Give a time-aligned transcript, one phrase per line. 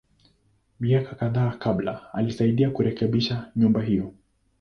[0.85, 4.13] Miaka kadhaa kabla, alisaidia kurekebisha nyumba hiyo.